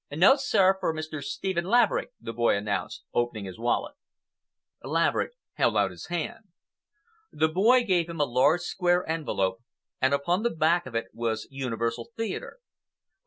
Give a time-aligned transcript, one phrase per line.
[0.11, 1.23] "Note, sir, for Mr.
[1.23, 3.93] Stephen Laverick," the boy announced, opening his wallet.
[4.83, 6.45] Laverick held out his hand.
[7.31, 9.59] The boy gave him a large square envelope,
[10.01, 12.57] and upon the back of it was "Universal Theatre."